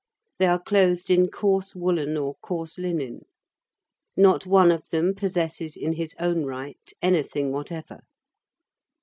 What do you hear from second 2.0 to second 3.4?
or coarse linen.